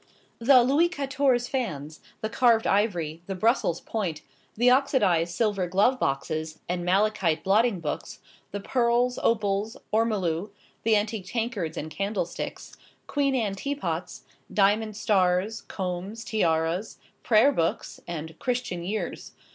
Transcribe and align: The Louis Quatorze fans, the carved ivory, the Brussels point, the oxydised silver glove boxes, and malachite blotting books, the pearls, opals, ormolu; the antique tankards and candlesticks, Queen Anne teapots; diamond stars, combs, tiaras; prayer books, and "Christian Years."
The 0.39 0.63
Louis 0.63 0.89
Quatorze 0.89 1.47
fans, 1.47 1.99
the 2.21 2.29
carved 2.31 2.65
ivory, 2.65 3.21
the 3.27 3.35
Brussels 3.35 3.79
point, 3.81 4.23
the 4.55 4.71
oxydised 4.71 5.31
silver 5.35 5.67
glove 5.67 5.99
boxes, 5.99 6.57
and 6.67 6.83
malachite 6.83 7.43
blotting 7.43 7.79
books, 7.79 8.17
the 8.49 8.59
pearls, 8.59 9.19
opals, 9.21 9.77
ormolu; 9.93 10.49
the 10.81 10.95
antique 10.95 11.27
tankards 11.27 11.77
and 11.77 11.91
candlesticks, 11.91 12.75
Queen 13.05 13.35
Anne 13.35 13.53
teapots; 13.53 14.23
diamond 14.51 14.97
stars, 14.97 15.61
combs, 15.67 16.23
tiaras; 16.25 16.97
prayer 17.21 17.51
books, 17.51 17.99
and 18.07 18.39
"Christian 18.39 18.81
Years." 18.81 19.33